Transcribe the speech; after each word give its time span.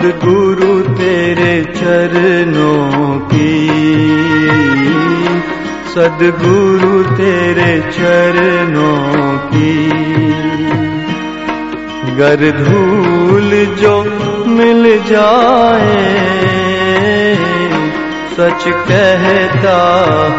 सदगुरु 0.00 0.80
तेरे 0.80 1.64
चरणों 1.64 3.18
की। 3.18 3.68
सदगुरु 5.94 7.16
तेरे 7.16 7.80
चरणों 7.80 9.38
की। 9.38 9.90
गर 12.16 12.64
धूल 12.64 13.76
जो 13.80 14.04
मिल 14.46 15.04
जाए, 15.04 16.16
सच 18.30 18.64
कहता 18.68 19.78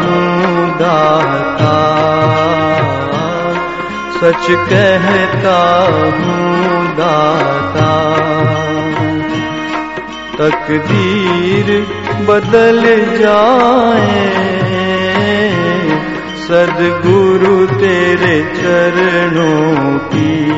हूँ 0.00 0.70
दाता। 0.74 1.78
सच 4.20 4.46
कहता 4.50 5.86
हूँ 6.02 6.86
दाता। 6.96 8.51
तकदीर 10.42 11.86
बदल 12.20 12.82
जाए। 13.18 14.42
सदगुरु 16.48 17.66
तेरे 17.66 18.52
चरणों 18.56 19.98
की। 19.98 20.52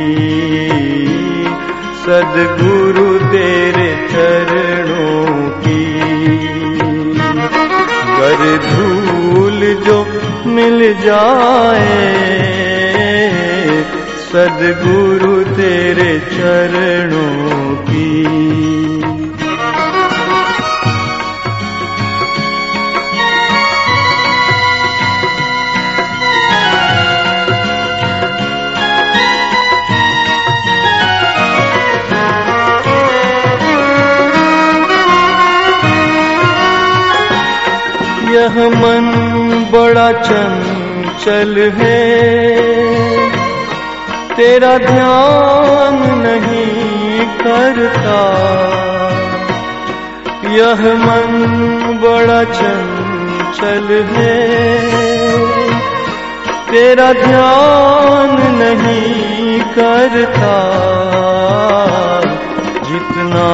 सदगुरु 2.06 3.18
तेरे 3.18 4.08
चरणों 4.12 5.50
की। 5.50 5.94
कर 8.18 8.58
धूल 8.58 9.82
जो 9.86 10.06
मिल 10.46 10.94
जाए, 10.94 12.24
सदगुरु 14.32 15.44
तेरे 15.44 16.18
चरणों 16.18 17.74
की। 17.76 18.63
यह 38.44 38.68
मन 38.68 39.06
बड़ा 39.72 40.12
चंचल 40.12 41.72
है। 41.74 42.18
तेरा 44.36 44.78
ध्यान 44.78 46.18
नहीं 46.18 47.26
करता। 47.26 48.20
यह 50.50 50.94
मन 50.94 51.32
बड़ा 52.02 52.44
चंचल 52.44 54.04
है। 54.12 54.48
तेरा 56.70 57.12
ध्यान 57.12 58.54
नहीं 58.54 59.60
करता। 59.60 60.56
जितना 62.82 63.48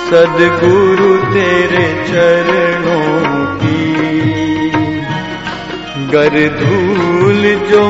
सदगुरु 0.10 1.34
तेरे 1.34 2.06
चरणों 2.08 3.46
की। 3.58 3.90
गर 6.08 6.58
धूल 6.64 7.68
जो 7.72 7.90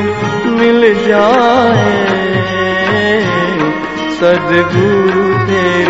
मिल 0.50 1.08
जाए। 1.08 2.20
सदगुरु 4.20 5.26
तेरे 5.48 5.89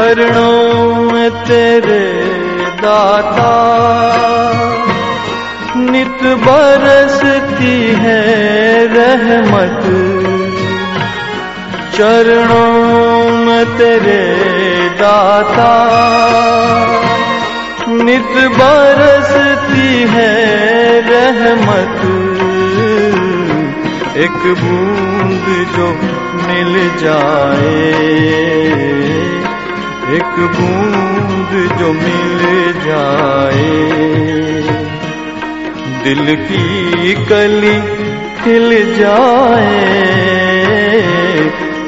चरणों 0.00 0.94
में 1.12 1.30
तेरे 1.30 2.12
दाता 2.82 3.52
नित 5.76 6.22
बरसती 6.22 7.86
है 7.86 8.24
रहमत। 8.86 9.82
चरणों 11.94 13.30
में 13.30 13.64
तेरे 13.76 14.24
दाता 14.88 15.72
नित 17.88 18.50
बरसती 18.50 20.06
है 20.08 20.36
रहमत। 21.00 22.00
एक 24.16 24.54
बूंद 24.62 25.66
जो 25.76 25.88
मिल 26.48 26.90
जाए। 26.98 28.00
एक 30.10 30.36
बूंद 30.38 31.78
जो 31.78 31.92
मिल 31.92 32.72
जाए। 32.72 33.90
दिल 36.04 36.36
की 36.36 37.14
कली 37.14 37.80
खिल 38.44 38.96
जाए। 38.96 40.10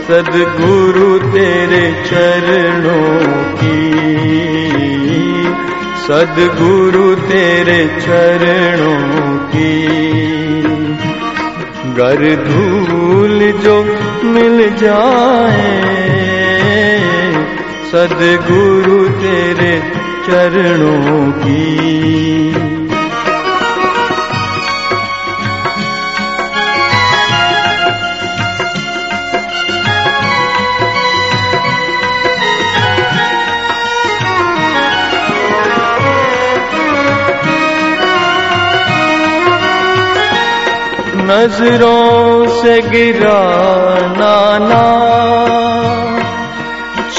सदगुरु 0.08 1.18
तेरे 1.18 2.04
चरणों 2.06 3.44
की। 3.56 3.92
सदगुरु 6.08 7.14
तेरे 7.14 7.86
चरणों 7.86 9.38
की। 9.38 9.88
गर 11.96 12.44
धूल 12.48 13.52
जो 13.52 13.84
मिल 14.24 14.76
जाए। 14.76 16.02
सदगुरु 17.92 18.98
तेरे 19.08 19.72
चरणों 20.26 21.32
की। 21.32 21.64
नजरों 41.28 42.46
से 42.62 42.80
गिरा 42.82 43.40
नाना 44.18 44.82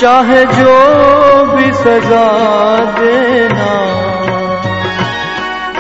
चाहे 0.04 0.46
जो 0.46 0.80
भी 1.46 1.74
सजा 1.74 2.26
देना। 2.78 3.74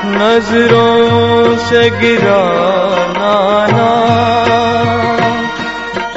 नज़रों 0.06 1.58
से 1.58 1.90
गिरा 1.90 2.44
नाना 3.18 3.90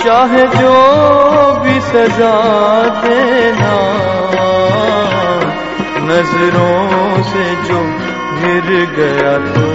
चाहे 0.04 0.42
जो 0.42 0.76
भी 1.60 1.80
सजा 1.80 2.34
देना। 2.82 3.74
नज़रों 6.02 7.22
से 7.22 7.54
जो 7.54 7.80
गिर 8.40 8.90
गया 8.98 9.38
तो। 9.38 9.66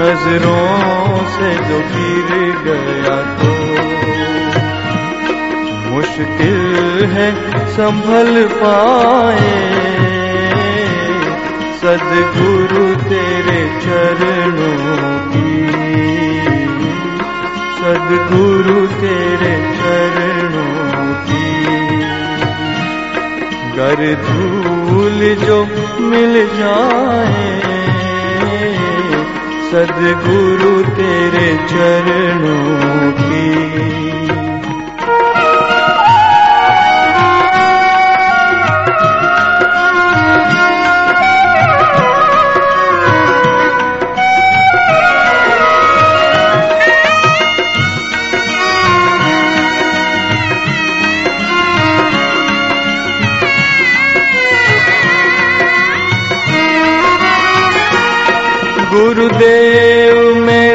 नज़रों 0.00 1.18
से 1.26 1.54
जो 1.54 1.78
गिर 1.78 2.58
गया 2.64 3.22
तो। 3.22 3.73
मुश्किल 6.14 7.04
है 7.04 7.34
संभल 7.68 8.48
पाए। 8.48 9.64
सदगुरु 11.82 12.96
तेरे 12.96 13.80
चरणों 13.80 15.18
की। 15.30 15.66
सदगुरु 17.78 18.86
तेरे 18.86 19.74
चरणों 19.76 21.14
की। 21.14 21.66
गर 23.76 24.14
धूल 24.14 25.46
जो 25.46 25.64
मिल 26.00 26.46
जाए। 26.46 27.60
सदगुरु 29.72 30.82
तेरे 30.82 31.56
चरणों 31.56 33.12
की 33.12 33.74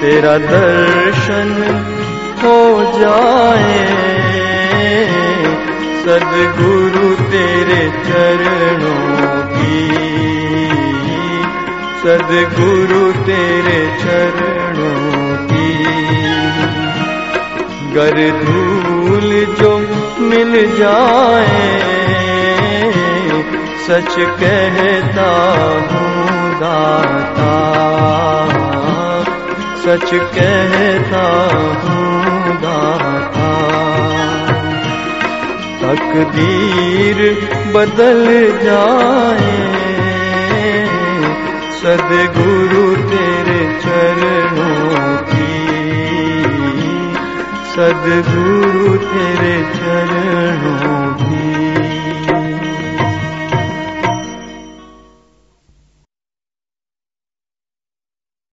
तेरा 0.00 0.38
दर्शन 0.38 1.50
हो 2.42 2.58
जाए। 3.00 4.00
सदगुरु 6.04 7.14
तेरे 7.14 7.82
चरणों 8.06 9.42
की, 9.56 9.88
सदगुरु 12.02 13.12
तेरे 13.12 13.96
चरणों 14.02 15.36
की। 15.46 15.70
गर 17.94 18.16
धूल 18.44 19.56
जो 19.60 19.78
मिल 20.20 20.76
जाए 20.76 21.90
सच 23.86 24.14
कहता 24.18 25.30
हूँ, 25.90 26.50
दाता। 26.60 27.54
सच 29.76 30.10
कहता 30.14 31.26
हूँ, 31.82 32.56
दाता। 32.56 33.50
तकदीर 35.82 37.18
बदल 37.74 38.26
जाए, 38.62 39.80
सदगुरु 41.82 42.96
तेरे 43.08 43.80
चरणों 43.80 45.16
की। 45.16 45.60
सदगुरु 47.74 48.96
तेरे 48.96 49.62
चरणों 49.74 51.29